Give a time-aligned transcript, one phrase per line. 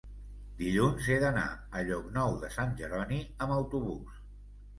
[0.61, 4.19] Dilluns he d'anar a Llocnou de Sant Jeroni amb autobús.